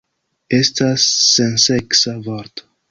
[0.59, 2.71] Estas senseksa vorto.